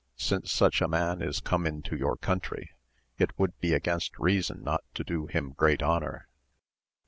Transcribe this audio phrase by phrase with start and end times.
[0.17, 2.71] Since such a man is come into your country
[3.19, 6.27] it would be against reason not to do him great honour.